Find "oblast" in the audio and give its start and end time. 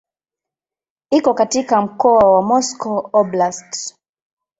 3.13-3.95